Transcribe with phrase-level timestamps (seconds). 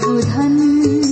[0.00, 1.11] 不贪。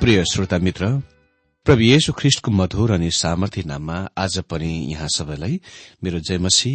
[0.00, 0.86] प्रिय श्रोता मित्र
[1.66, 5.60] प्रभु येशु ख्रिष्टको मधुर अनि सामर्थ्य नाममा आज पनि यहाँ सबैलाई
[6.04, 6.72] मेरो जयमसी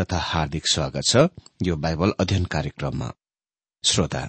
[0.00, 1.24] तथा हार्दिक स्वागत छ।
[1.62, 3.10] यो बाइबल अध्ययन कार्यक्रममा।
[3.84, 4.28] श्रोता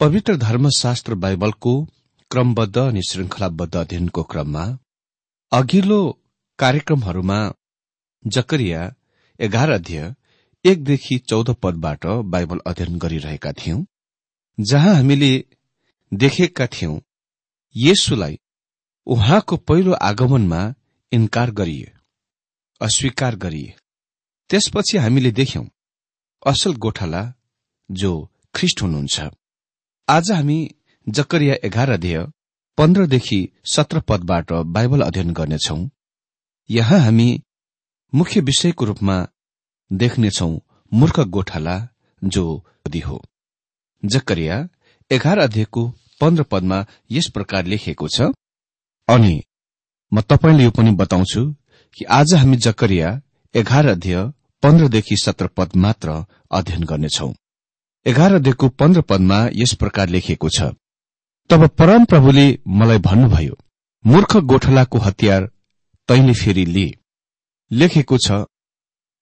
[0.00, 1.74] पवित्र धर्मशास्त्र बाइबलको
[2.30, 4.68] क्रमबद्ध अनि श्रृंखलाबद्ध अध्ययनको क्रममा
[5.52, 6.02] अघिल्लो
[6.58, 7.42] कार्यक्रमहरूमा
[8.24, 8.88] जकरिया
[9.40, 10.14] एघार अध्यय
[10.64, 13.84] एकदेखि चौध पदबाट बाइबल अध्ययन गरिरहेका थियौं
[14.58, 15.32] जहाँ हामीले
[16.12, 16.98] देखेका थियौं
[17.76, 18.38] येशुलाई
[19.06, 20.62] उहाँको पहिलो आगमनमा
[21.12, 21.92] इन्कार गरिए
[22.80, 23.74] अस्वीकार गरिए
[24.50, 25.64] त्यसपछि हामीले देख्यौं
[26.42, 27.22] असल गोठाला
[27.90, 28.12] जो
[28.54, 29.28] ख्रिष्ट हुनुहुन्छ।
[30.08, 30.58] आज हामी
[31.06, 32.24] जकरिया एघार अध्यय
[32.78, 35.76] पन्ध्रदेखि सत्र पदबाट बाइबल अध्ययन गर्नेछौ।
[36.70, 37.28] यहाँ हामी
[38.12, 39.16] मुख्य विषयको रूपमा
[39.90, 40.50] देख्नेछौ
[40.92, 41.76] मूर्ख गोठाला
[42.22, 42.44] जो
[43.06, 43.22] हो।
[44.02, 44.56] जकरिया
[45.10, 45.82] एघार अध्ययको
[46.20, 48.30] पन्ध्र पदमा यस प्रकार लेखिएको छ।
[49.08, 49.34] अनि
[50.12, 51.44] म तपाईँले यो पनि बताउँछु
[51.96, 53.20] कि आज हामी जकरिया
[53.54, 54.22] एघार अध्यय
[54.62, 57.32] पन्ध्रदेखि सत्र पद मात्र अध्ययन गर्नेछौ।
[58.06, 60.72] एघार अध्ययको पन्ध्र पदमा यस प्रकार लेखिएको छ।
[61.50, 63.56] तब परम प्रभुले मलाई भन्नुभयो
[64.04, 65.50] मूर्ख गोठलाको हतियार
[66.08, 66.94] तैले फेरि लिए
[67.70, 68.44] लेखेको छ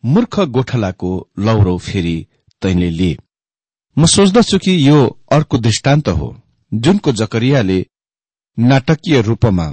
[0.05, 2.17] मूर्ख गोठलाको लौरो फेरि
[2.63, 3.17] तैले लिए
[3.97, 4.99] म सोच्दछु कि यो
[5.33, 6.29] अर्को दृष्टान्त हो।
[6.73, 7.79] जुनको जकरियाले
[8.59, 9.67] नाटकीय रूपमा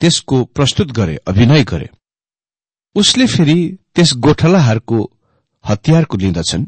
[0.00, 1.88] त्यसको प्रस्तुत गरे अभिनय गरे।
[2.96, 3.56] उसले फेरि
[3.94, 4.98] त्यस गोठलाहरूको
[5.64, 6.66] हतियारको लिँदछन्।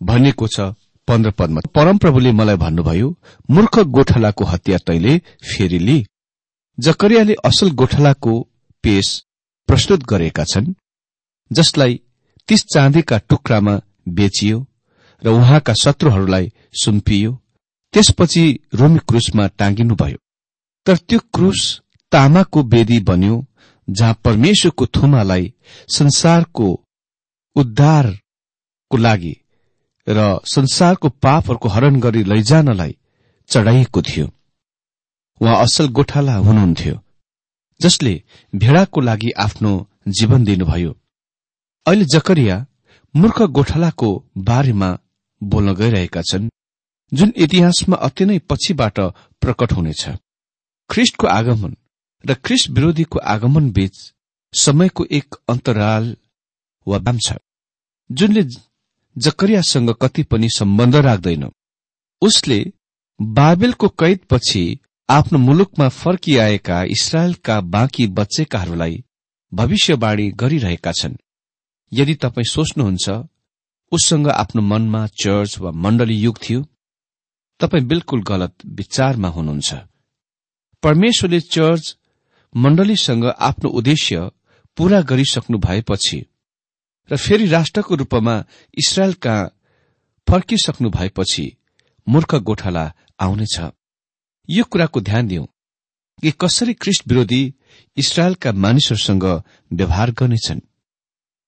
[0.00, 0.60] भनिएको छ
[1.08, 3.08] पन्ध्र पदमा। परमप्रभुले मलाई भन्नुभयो
[3.50, 5.98] मूर्ख गोठलाको हतियार तैले फेरि लि।
[6.78, 8.40] जकरियाले असल गोठलाको
[8.84, 9.08] पेश
[9.68, 10.74] प्रस्तुत गरेका छन्
[11.50, 12.00] जसलाई
[12.48, 14.66] तीस चाँदीका टुक्रामा बेचियो
[15.22, 16.52] र उहाँका शत्रुहरूलाई
[16.82, 17.32] सुम्पियो।
[17.94, 20.18] त्यसपछि रोमी क्रुसमा टाँगिनुभयो।
[20.86, 21.60] तर त्यो क्रुस
[22.12, 23.44] तामाको वेदी बन्यो
[23.88, 25.52] जहाँ परमेश्वरको थुमालाई
[25.88, 26.68] संसारको
[27.56, 29.34] उद्धारको लागि
[30.06, 32.96] र संसारको पापहरूको हरण गरी लैजानलाई
[33.50, 34.26] चढाइएको थियो।
[35.40, 36.94] उहाँ असल गोठाला हुनुहुन्थ्यो
[37.80, 38.14] जसले
[38.54, 39.72] भेडाको लागि आफ्नो
[40.08, 40.92] जीवन दिनुभयो।
[41.86, 42.56] अहिले जकरिया
[43.14, 44.90] मूर्ख गोठालाको बारेमा
[45.42, 46.48] बोल्न गइरहेका छन्।
[47.12, 48.98] जुन इतिहासमा अति नै पछिबाट
[49.42, 50.02] प्रकट हुनेछ।
[50.90, 51.76] ख्रिष्टको आगमन
[52.24, 53.96] र ख्रिस्ट विरोधीको आगमन बीच
[54.52, 56.16] समयको एक अन्तराल
[56.86, 57.36] वा दाम छ
[58.10, 58.42] जुनले
[59.16, 61.48] जकरियासँग कति पनि सम्बन्ध राख्दैन।
[62.22, 62.58] उसले
[63.20, 64.64] बाबेलको कैदपछि
[65.08, 69.02] आफ्नो मुलुकमा फर्किआएका इसरायलका बाँकी बच्चेकाहरूलाई
[69.52, 71.16] भविष्यवाणी गरिरहेका छन्।
[71.92, 73.10] यदि तपाईँ सोच्नुहुन्छ
[73.92, 76.64] उससँग आफ्नो मनमा चर्च वा मण्डली युग थियो
[77.60, 79.74] तपाईँ बिल्कुल गलत विचारमा हुनुहुन्छ।
[80.82, 81.96] परमेश्वरले चर्च
[82.54, 84.30] मण्डलीसँग आफ्नो उद्देश्य
[84.78, 86.18] पूरा गरिसक्नु भएपछि
[87.10, 88.34] र फेरि राष्ट्रको रूपमा
[88.78, 89.50] इसरायल कहाँ
[90.26, 91.44] फर्किसक्नु भएपछि
[92.06, 92.84] मूर्ख गोठाला
[93.20, 93.60] आउनेछ।
[94.48, 95.46] यो कुराको ध्यान दिउँ
[96.22, 97.42] कि कसरी ख्रिस्ट विरोधी
[97.96, 99.24] इसरायलका मानिसहरूसँग
[99.72, 100.60] व्यवहार गर्नेछन्।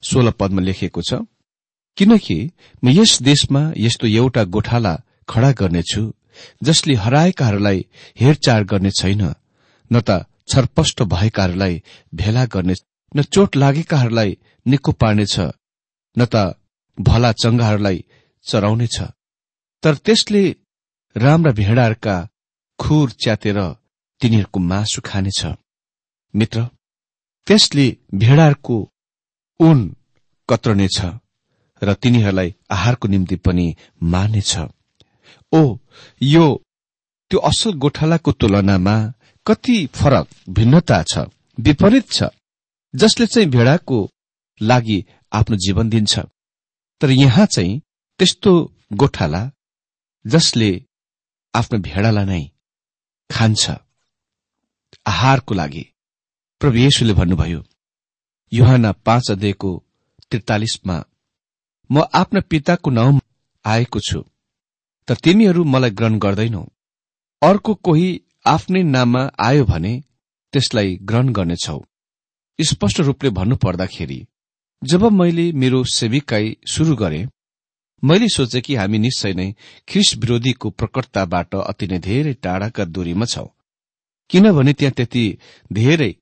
[0.02, 1.14] सोह्र पदमा लेखिएको छ
[1.98, 2.38] किनकि
[2.84, 4.94] यस देशमा यस्तो एउटा गोठाला
[5.28, 6.02] खड़ा गर्नेछु
[6.62, 7.84] जसले हराएकाहरूलाई
[8.20, 9.22] हेरचाह गर्ने छैन
[9.90, 11.82] न त छरपष्ट भएकाहरूलाई
[12.14, 12.74] भेला गर्ने
[13.16, 15.36] न चोट लागेकाहरूलाई निको पार्नेछ
[16.16, 16.54] न त
[16.98, 18.04] भला चंगाहरूलाई
[18.46, 18.96] चराउनेछ।
[19.82, 20.42] तर त्यसले
[21.16, 22.16] राम्रा भेडाहरूका
[22.78, 23.58] खुर च्यातेर
[24.20, 25.40] तिनीहरूको मासु खानेछ।
[26.34, 26.64] मित्र
[27.46, 28.76] त्यसले भेडाहरूको
[29.60, 29.78] ऊन
[30.48, 30.98] कत्रनेछ
[31.82, 33.66] र तिनीहरूलाई आहारको निम्ति पनि
[34.12, 34.52] मार्नेछ
[35.52, 35.62] ओ
[36.22, 36.46] यो
[37.30, 38.96] त्यो असल गोठालाको तुलनामा
[39.46, 40.26] कति फरक
[40.56, 41.24] भिन्नता छ
[41.58, 42.28] विपरीत छ
[42.94, 43.98] जसले चाहिँ भेडाको
[44.60, 44.98] लागि
[45.32, 46.18] आफ्नो जीवन दिन्छ।
[47.00, 47.80] तर यहाँ चाहिँ
[48.20, 48.52] त्यस्तो
[49.00, 49.42] गोठाला
[50.24, 50.70] जसले
[51.54, 52.42] आफ्नो भेडालाई नै
[53.30, 53.70] खान्छ
[55.06, 55.84] आहारको लागि।
[56.60, 57.60] प्रभु येशुले भन्नुभयो
[58.52, 59.70] युहाना पाँच अध्ययको
[60.30, 60.96] त्रितालिसमा
[61.90, 63.20] म आफ्ना पिताको नाउँ
[63.64, 64.20] आएको छु।
[65.08, 66.64] तर तिमीहरू मलाई ग्रहण गर्दैनौ।
[67.42, 68.08] अर्को कोही
[68.46, 69.92] आफ्नै नाममा आयो भने
[70.52, 71.78] त्यसलाई ग्रहण गर्नेछौ।
[72.58, 74.20] स्पष्ट रूपले भन्नु पर्दाखेरि
[74.82, 77.26] जब मैले मेरो सेविकाई शुरू गरे
[78.02, 79.50] मैले सोचे कि हामी निश्चय नै
[79.88, 83.46] ख्रिस विरोधीको प्रकटताबाट अति नै धेरै टाढाका दूरीमा छौं।
[84.30, 85.24] किनभने त्यहाँ त्यति
[85.72, 86.14] धेरै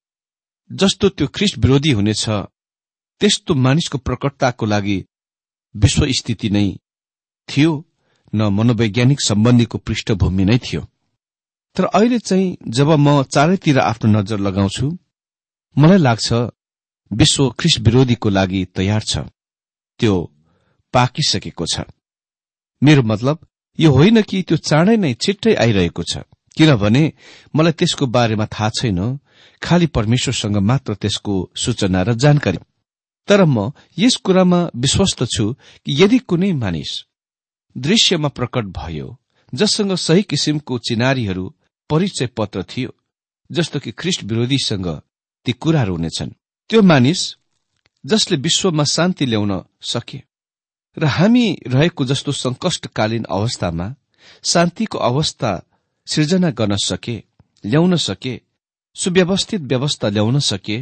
[0.71, 2.25] जस्तो त्यो ख्रिस्ट विरोधी हुनेछ
[3.21, 4.99] त्यस्तो मानिसको प्रकटताको लागि
[5.75, 6.67] विश्व स्थिति नै
[7.49, 7.73] थियो
[8.37, 10.83] न मनोवैज्ञानिक सम्बन्धीको पृष्ठभूमि नै थियो।
[11.77, 14.87] तर अहिले चाहिँ जब म चारैतिर आफ्नो नजर लगाउँछु
[15.77, 16.33] मलाई लाग्छ
[17.11, 19.19] विश्व ख्रिस्ट विरोधीको लागि तयार छ।
[20.01, 20.15] त्यो
[20.95, 21.81] पाकिसकेको छ।
[22.83, 23.47] मेरो मतलब
[23.79, 26.25] यो होइन कि त्यो चाँडै नै छिट्टै आइरहेको छ
[26.57, 27.03] किनभने
[27.57, 29.01] मलाई त्यसको बारेमा थाहा छैन
[29.63, 32.59] खालि परमेश्वरसँग मात्र त्यसको सूचना र जानकारी।
[33.29, 35.45] तर म यस कुरामा विश्वस्त छु
[35.87, 36.93] कि यदि कुनै मानिस
[37.77, 39.17] दृश्यमा प्रकट भयो
[39.53, 41.55] जससँग सही किसिमको चिनारीहरू
[41.91, 42.95] परिचय पत्र थियो
[43.51, 44.89] जस्तो कि ख्रिस्ट विरोधीसँग
[45.47, 46.31] ती कुराहरू हुनेछन्
[46.71, 47.37] त्यो मानिस
[48.05, 49.53] जसले विश्वमा शान्ति ल्याउन
[49.83, 50.23] सके
[50.97, 53.95] र हामी रहेको जस्तो संकष्टकालीन अवस्थामा
[54.45, 55.53] शान्तिको अवस्था
[56.07, 57.23] सृजना गर्न सके
[57.65, 58.41] ल्याउन सके
[58.97, 60.79] सुव्यवस्थित व्यवस्था ल्याउन सके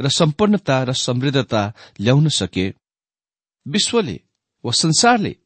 [0.00, 2.68] र सम्पन्नता र समृद्धता ल्याउन सके।
[3.66, 4.20] विश्वले
[4.64, 5.36] वा संसारले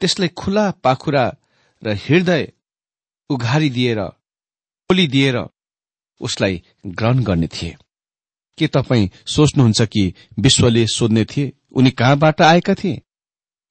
[0.00, 1.36] त्यसलाई खुला पाखुरा
[1.84, 2.52] र हृदय
[3.30, 3.98] उघारी दिएर
[4.92, 5.48] दिएर
[6.20, 7.76] उसलाई ग्रहण गर्ने थिए।
[8.58, 11.52] के तपाईँ सोच्नुहुन्छ कि विश्वले सोध्ने थिए?
[11.72, 13.02] उनी कहाँबाट आएका थिए?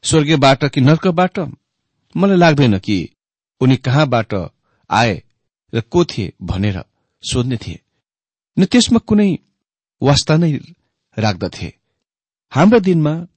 [0.03, 1.39] स्वर्गीयबाट कि नर्कबाट?
[2.17, 3.09] मलाई लाग्दैन कि
[3.59, 4.51] उनी कहाँबाट
[4.89, 5.23] आए
[5.73, 6.83] र को थिए भनेर
[7.23, 7.79] सोध्ने थिए।
[8.59, 9.39] न त्यसमा कुनै
[10.01, 10.59] वास्ता नै
[11.17, 11.73] राख्दथे।
[12.51, 13.27] हाम्रा दिनमा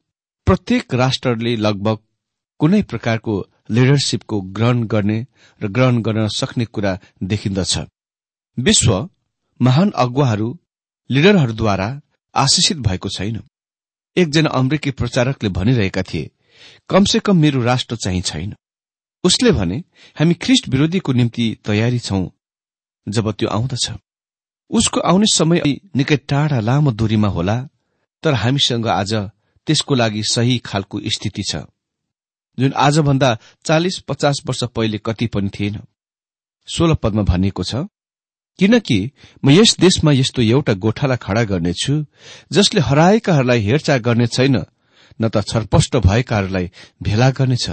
[0.47, 1.99] प्रत्येक राष्ट्रले लगभग
[2.63, 3.35] कुनै प्रकारको
[3.71, 5.19] लिडरसिपको ग्रहण गर्ने
[5.61, 6.93] र ग्रहण गर्न सक्ने कुरा
[7.23, 7.79] देखिन्दछ।
[8.59, 8.91] विश्व
[9.61, 10.49] महान अगुवाहरू
[11.11, 11.89] लिडरहरूद्वारा
[12.35, 13.41] आशिषित भएको छैन।
[14.17, 16.31] एकजना अमेरिकी प्रचारकले भनिरहेका थिए
[16.89, 18.55] कमसे कम मेरो राष्ट्र चाहिँ छैन।
[19.25, 19.83] उसले भने
[20.17, 22.25] हामी ख्रिस्ट विरोधीको निम्ति तयारी छौं
[23.07, 23.91] जब त्यो आउँदछ।
[24.71, 25.63] उसको आउने समय
[25.97, 27.61] निकै टाढा लामो दूरीमा होला
[28.23, 29.15] तर हामीसँग आज
[29.67, 31.65] त्यसको लागि सही खालको स्थिति छ।
[32.59, 35.81] जुन आजभन्दा चालिस पचास वर्ष पहिले कति पनि थिएन।
[36.69, 37.87] सोह्र पदमा भनिएको छ
[38.59, 38.99] किनकि
[39.45, 41.95] म यस देशमा यस्तो एउटा गोठाला खड़ा गर्नेछु
[42.53, 44.57] जसले हराएकाहरूलाई हेरचाह गर्ने छैन
[45.21, 46.71] न त छरपष्ट भएकाहरूलाई
[47.03, 47.67] भेला गर्नेछ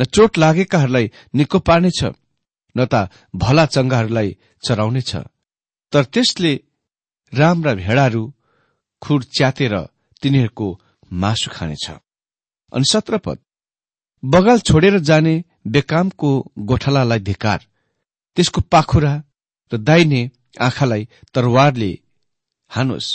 [0.00, 2.00] न चोट लागेकाहरूलाई निको पार्नेछ
[2.76, 5.12] न त भला चंगाहरूलाई चराउनेछ।
[5.92, 6.52] तर त्यसले
[7.32, 8.22] राम्रा भेडाहरू
[9.02, 9.74] खुर च्यातेर
[10.22, 10.66] तिनीहरूको
[11.12, 11.86] मासु खानेछ।
[12.72, 13.38] अनि सत्रपद
[14.22, 15.34] बगाल छोडेर जाने
[15.66, 17.60] बेकामको गोठालालाई धिकार
[18.36, 19.14] त्यसको पाखुरा
[19.72, 21.92] र दाइने आँखालाई तरवारले
[22.70, 23.08] हानोस्।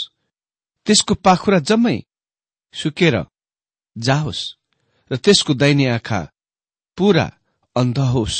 [0.86, 1.96] त्यसको पाखुरा जम्मै
[2.74, 3.16] सुकेर
[3.96, 4.42] जाओस्
[5.10, 6.20] र त्यसको दाइने आँखा
[6.98, 7.26] पूरा
[7.76, 8.38] अन्ध होस्।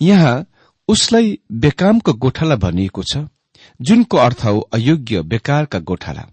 [0.00, 0.46] यहाँ
[0.88, 3.26] उसलाई बेकामको गोठाला भनिएको छ
[3.80, 6.24] जुनको अर्थ हो अयोग्य बेकारका गोठाला।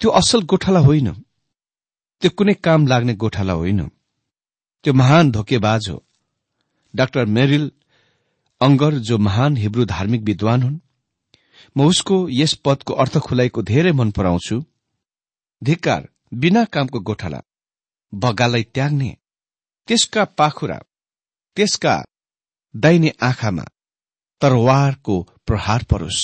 [0.00, 1.12] त्यो असल गोठाला होइन।
[2.22, 3.80] त्यो कुनै काम लाग्ने गोठाला होइन।
[4.84, 6.02] त्यो महान धोकेबाज हो।
[6.94, 7.70] डाक्टर मेरिल
[8.60, 10.78] अंगर जो महान हिब्रू धार्मिक विद्वान हुन्
[11.76, 14.62] म उसको यस पदको अर्थ खुलाइको धेरै मन पराउँछु।
[15.62, 17.40] धिक्कार बिना कामको गोठाला
[18.12, 19.10] बगालाई त्याग्ने
[19.88, 20.78] त्यसका पाखुरा
[21.56, 21.94] त्यसका
[22.74, 23.64] दाहिने आँखामा
[24.42, 26.20] तरवारको प्रहार परोस्।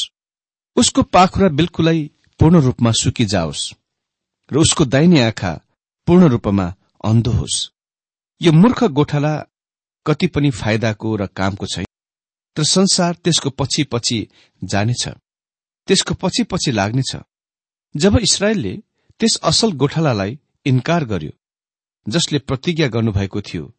[0.76, 1.98] उसको पाखुरा बिल्कुलै
[2.40, 3.64] पूर्ण रूपमा सुकिजाओस्
[4.50, 5.52] र उसको दाहिने आँखा
[6.08, 6.66] पूर्ण रूपमा
[7.04, 7.68] अन्धो होस्।
[8.40, 9.32] यो मूर्ख गोठाला
[10.06, 11.86] कति पनि फाइदाको र कामको छैन।
[12.56, 14.28] तर संसार त्यसको पछि पछि
[14.64, 15.08] जानेछ।
[15.88, 17.16] त्यसको पछि पछि लाग्नेछ।
[17.96, 18.72] जब इसरायलले
[19.20, 21.30] त्यस असल गोठालालाई इन्कार गर्यो
[22.08, 23.74] जसले प्रतिज्ञा गर्नुभएको थियो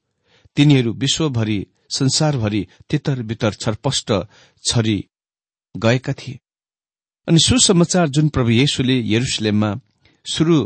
[0.56, 4.12] तिनीहरू विश्वभरि संसारभरि तितर बितर छरपष्ट
[4.64, 4.98] छरी
[5.78, 6.40] गएका थिए।
[7.28, 9.80] अनि सुसमाचार जुन प्रभु येशुले यरुसलेममा
[10.26, 10.58] शुरू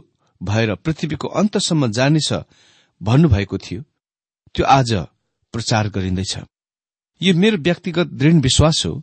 [0.44, 2.34] भएर पृथ्वीको अन्तसम्म जानेछ
[3.06, 3.82] भन्नुभएको थियो
[4.56, 4.92] त्यो आज
[5.54, 6.34] प्रचार गरिँदैछ।
[7.22, 8.94] यो मेरो व्यक्तिगत दृढ विश्वास हो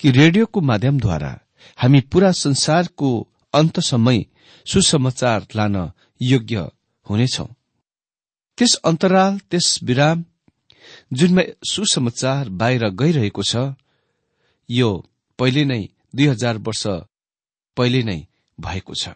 [0.00, 1.32] कि रेडियोको माध्यमद्वारा
[1.78, 3.10] हामी पूरा संसारको
[3.54, 4.18] अन्तसम्मै
[4.66, 5.76] सुसमाचार लान
[6.20, 6.56] योग्य
[7.06, 7.46] हुनेछौ।
[8.58, 10.24] त्यस अन्तराल त्यस विराम
[11.12, 13.56] जुनमा सुसमाचार बाहिर गइरहेको छ
[14.68, 14.88] यो
[15.38, 15.82] पहिले नै
[16.14, 16.86] दुई हजार वर्ष
[17.76, 18.20] पहिले नै
[18.58, 19.08] भएको छ।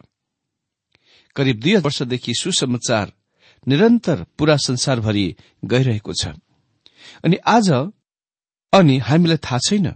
[1.35, 3.11] करिब दुई वर्षदेखि सुसमाचार
[3.67, 6.27] निरन्तर पूरा संसारभरि गइरहेको छ।
[7.23, 7.69] अनि आज
[8.73, 9.87] अनि हामीलाई थाहा छैन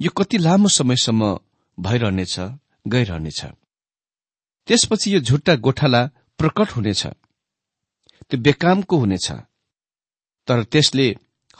[0.00, 1.38] यो कति लामो समयसम्म
[1.78, 2.40] भइरहनेछ
[2.88, 3.40] गइरहनेछ।
[4.68, 6.02] त्यसपछि यो झुट्टा गोठाला
[6.38, 9.32] प्रकट हुनेछ। त्यो बेकामको हुनेछ।
[10.48, 11.06] तर त्यसले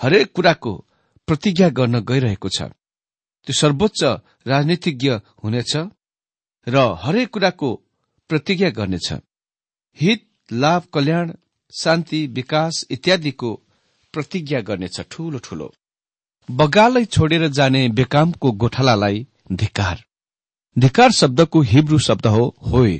[0.02, 0.72] हरेक कुराको
[1.26, 2.62] प्रतिज्ञा गर्न गइरहेको छ।
[3.46, 4.02] त्यो सर्वोच्च
[4.46, 5.10] राजनीतिज्ञ
[5.44, 5.72] हुनेछ
[6.66, 7.68] र हरेक कुराको
[8.30, 9.08] प्रतिज्ञा गर्नेछ।
[9.98, 11.32] हित लाभ कल्याण
[11.72, 13.52] शान्ति विकास इत्यादिको
[14.14, 15.72] प्रतिज्ञा गर्नेछ ठूलो ठूलो।
[16.48, 20.02] बगाललाई छोडेर जाने बेकामको गोठालालाई धिकार
[20.76, 22.96] धिकार शब्दको हिब्रू शब्द हो होए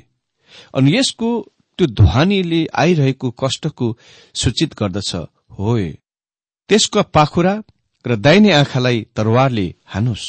[0.74, 1.28] अनि यसको
[1.78, 3.96] त्यो ध्वनिले आइरहेको कष्टको
[4.34, 5.14] सूचित गर्दछ
[5.58, 5.88] होए
[6.70, 7.54] त्यसको पाखुरा
[8.04, 10.24] र दाहिने आँखालाई तरवारले हानुस्।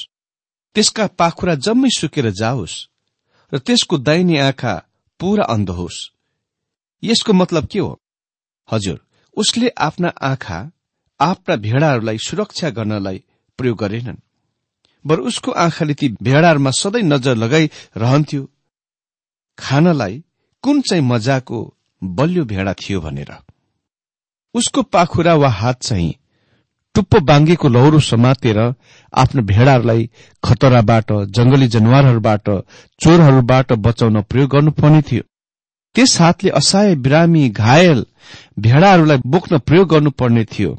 [0.76, 2.76] त्यसका पाखुरा जम्मै सुकेर जाओस्
[3.52, 4.74] र त्यसको दाहिने आँखा
[5.20, 6.10] पूरा अन्ध होस्।
[7.04, 8.00] यसको मतलब के हो?
[8.70, 9.00] हजुर
[9.38, 10.60] उसले आफ्ना आँखा
[11.20, 13.24] आफ्ना भेडाहरूलाई सुरक्षा गर्नलाई
[13.60, 14.18] प्रयोग गरेनन्।
[15.06, 18.50] बर उसको आँखाले ती भेडाहरूमा सधैँ नजर लगाइरहन्थ्यो
[19.58, 20.24] खानलाई
[20.64, 21.60] कुन चाहिँ मजाको
[22.02, 23.32] बलियो भेडा थियो भनेर।
[24.56, 26.14] उसको पाखुरा वा हात चाहिँ
[26.96, 28.58] टुप्पो बाङ्गेको लौरो समातेर
[29.14, 30.10] आफ्नो भेडाहरूलाई
[30.44, 32.50] खतराबाट जंगली जनावरहरूबाट
[33.02, 35.24] चोरहरूबाट बचाउन प्रयोग गर्नुपर्ने थियो।
[35.96, 38.06] त्यस हातले असहाय बिरामी घायल
[38.60, 40.72] भेडाहरूलाई बोक्न प्रयोग गर्नुपर्ने थियो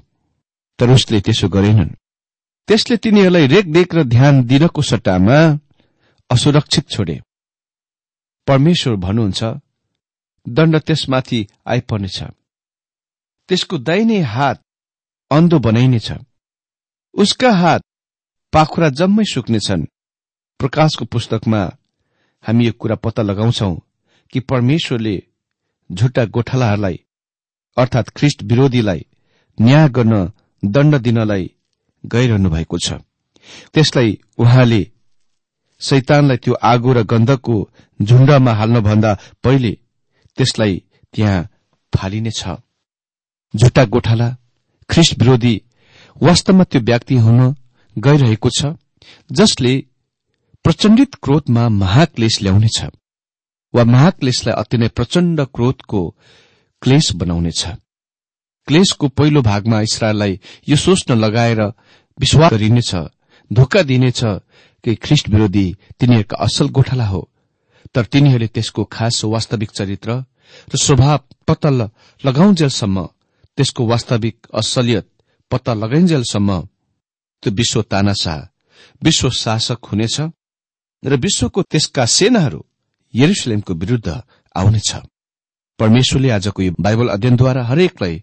[0.78, 1.88] तर उसले त्यसो गरेनन्।
[2.68, 5.38] त्यसले तिनीहरूलाई रेखदेख र ध्यान दिनको सट्टामा
[6.30, 7.20] असुरक्षित छोडे।
[8.46, 9.44] परमेश्वर भन्नुहुन्छ
[10.48, 12.22] दण्ड त्यसमाथि आइपर्नेछ।
[13.48, 14.62] त्यसको दाहिने हात
[15.30, 16.12] अन्धो बनाइनेछ।
[17.14, 17.80] उसका हात
[18.52, 19.84] पाखुरा जम्मै सुक्नेछन्।
[20.58, 21.62] प्रकाशको पुस्तकमा
[22.44, 23.78] हामी यो कुरा पत्ता लगाउँछौ।
[24.34, 25.16] कि परमेश्वरले
[25.90, 26.96] झुट्टा गोठालाहरूलाई
[27.76, 29.00] अर्थात ख्रिस्ट विरोधीलाई
[29.58, 30.14] न्याय गर्न
[30.62, 31.44] दण्ड दिनलाई
[32.04, 32.98] गइरहनु भएको छ।
[33.74, 34.82] त्यसलाई उहाँले
[35.80, 37.56] शैतानलाई त्यो आगो र गन्धको
[38.00, 39.12] झुण्डमा हाल्नभन्दा
[39.44, 39.72] पहिले
[40.38, 40.74] त्यसलाई
[41.14, 41.48] त्यहाँ
[41.92, 42.42] फालिनेछ
[43.54, 44.28] झुट्टा गोठाला
[44.88, 45.54] ख्रिस्ट विरोधी
[46.16, 47.40] वास्तवमा त्यो व्यक्ति हुन
[47.96, 48.74] गइरहेको छ
[49.30, 49.74] जसले
[50.64, 52.78] प्रचण्डित क्रोधमा महाक्लेश ल्याउनेछ।
[53.74, 56.00] वा महाक्लेशलाई अति नै प्रचण्ड क्रोधको
[56.82, 57.62] क्लेश बनाउनेछ।
[58.68, 61.60] क्लेशको पहिलो भागमा इसरायललाई यो सोच्न लगाएर
[62.18, 62.94] विश्वास गरिनेछ
[63.50, 64.20] धोका दिनेछ
[64.84, 65.66] कि ख्रिस्ट विरोधी
[66.00, 67.22] तिनीहरूका असल गोठाला हो।
[67.94, 70.10] तर तिनीहरूले त्यसको खास वास्तविक चरित्र
[70.68, 71.70] र स्वभाव पत्ता
[72.24, 73.06] लगाउन्जेलसम्म
[73.58, 75.06] त्यसको वास्तविक असलियत
[75.50, 76.60] पत्ता लगाइन्जेलसम्म
[77.42, 78.36] त्यो विश्व तानासा
[79.02, 80.20] विश्व शासक हुनेछ
[81.02, 82.60] र विश्वको त्यसका सेनाहरू
[83.14, 84.22] यरुसलेमको विरूद्ध
[84.56, 84.96] आउनेछ।
[85.78, 88.22] परमेश्वरले आजको यो बाइबल अध्ययनद्वारा हरेकलाई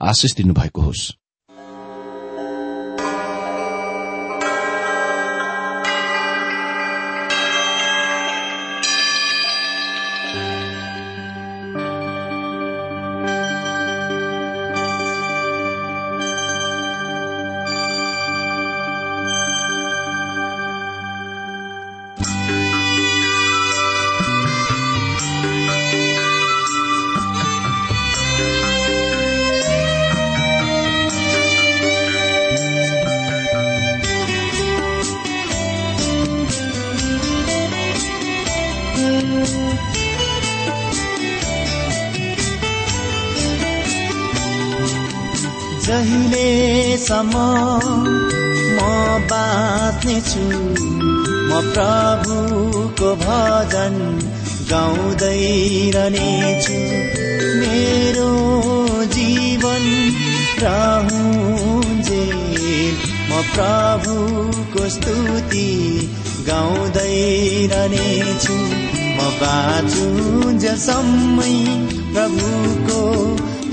[0.00, 1.16] आशिष दिनुभएको होस्।
[45.84, 47.34] जहिलेसम्म
[48.76, 48.78] म
[49.30, 50.44] बाँच्ने छु
[51.48, 53.94] म प्रभुको भजन
[54.70, 55.42] गाउँदै
[55.94, 56.78] रहनेछु।
[57.60, 58.32] मेरो
[59.16, 59.84] जीवन
[60.64, 62.24] रहन्जे
[63.30, 65.70] म प्रभुको स्तुति
[66.48, 67.16] गाउँदै
[67.72, 68.56] रहनेछु।
[69.16, 70.76] म बाँचुन्जेलसम्मै
[72.12, 73.00] प्रभुको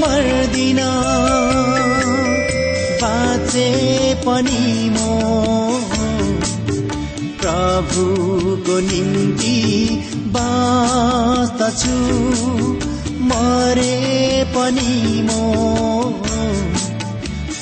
[0.01, 0.79] मर्दिन
[3.01, 3.69] बाँचे
[4.25, 4.97] पनि म
[7.41, 9.57] प्रभुको निम्ति
[10.35, 11.97] बाँच्दछु।
[13.31, 13.97] मरे
[14.55, 14.93] पनि
[15.27, 15.31] म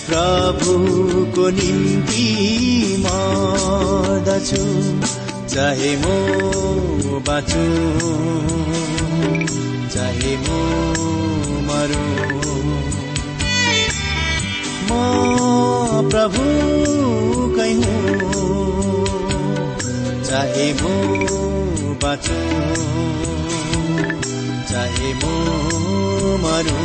[0.09, 2.27] प्रभुको निम्ति
[4.39, 7.63] मर्दछु चाहे म बाँचु
[9.93, 10.47] चाहे म
[11.67, 12.03] मरु।
[14.87, 16.45] म प्रभु
[17.57, 17.99] हुँ
[20.23, 20.83] चाहे म
[22.03, 22.39] बाँचु
[24.71, 25.35] चाहे म
[26.45, 26.79] मरु।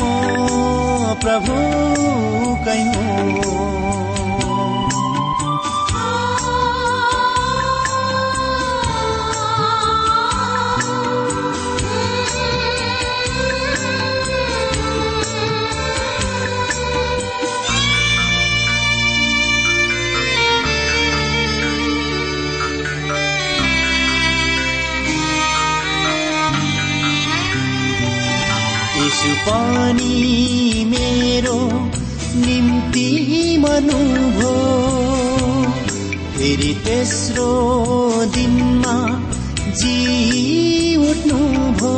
[0.00, 1.62] म प्रभु
[2.66, 2.82] कै
[29.54, 31.58] पनि मेरो
[32.44, 33.08] निम्ति
[33.64, 34.54] मनुभो
[36.36, 37.50] फेरि तेस्रो
[38.34, 38.94] दिनमा
[39.80, 39.94] जी
[41.10, 41.38] उठ्नु
[41.80, 41.94] भो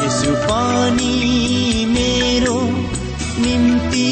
[0.00, 1.14] यीशु पनि
[1.96, 2.58] मेरो
[3.44, 4.08] निम्ति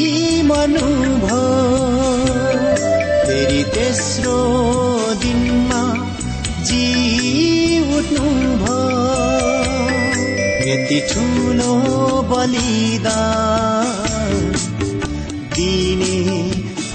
[0.51, 1.43] मनुभो
[3.27, 4.54] फेरि तेस्रो
[10.85, 11.75] यति ठुलो
[12.31, 13.12] बलिदान
[15.55, 16.16] दिने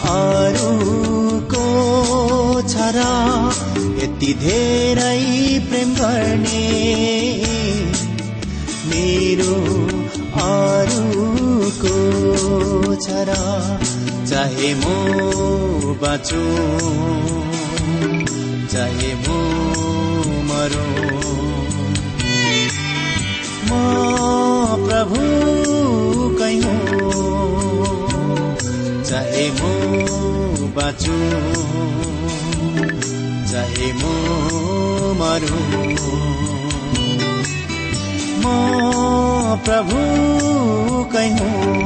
[0.09, 1.63] अरूको
[2.69, 2.73] छ
[4.01, 5.17] यति धेरै
[5.69, 6.61] प्रेम गर्ने
[8.91, 9.57] मेरो
[10.45, 11.95] अरूको
[13.07, 13.25] छ
[14.29, 14.85] चाहे म
[16.03, 16.43] बाँचु
[18.71, 19.28] चाहे म
[30.79, 31.15] बाँचु
[33.51, 34.03] चाहे म
[35.19, 35.57] मरु।
[38.43, 38.45] म
[39.65, 40.03] प्रभु
[41.13, 41.79] कै हुँ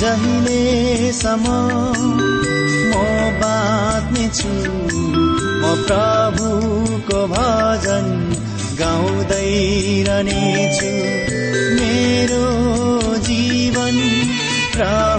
[0.00, 1.46] जहिलेसम्म
[2.90, 2.92] म
[3.40, 4.52] बाँच्ने छु
[5.60, 8.06] म प्रभुको भजन
[8.80, 9.50] गाउँदै
[10.08, 10.92] रहनेछु।
[11.78, 12.46] मेरो
[13.28, 13.96] जीवन
[14.74, 15.13] प्रभु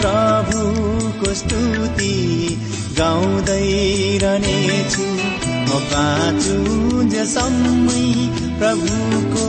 [0.00, 2.16] प्रभुको स्तुति
[2.98, 3.68] गाउँदै
[4.22, 5.06] रहनेछु।
[5.68, 8.06] म बाँचुन्जेसम्मै
[8.58, 9.46] प्रभुको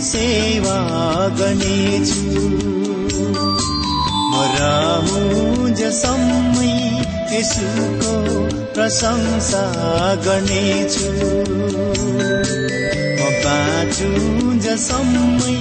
[0.00, 0.78] सेवा
[1.38, 2.22] गर्नेछु।
[4.30, 6.74] म रहन्जेसम्मै
[7.32, 8.14] यसुको
[8.74, 9.64] प्रशंसा
[10.26, 11.08] गर्नेछु।
[13.18, 15.58] म बाँचुन्जेसम्मै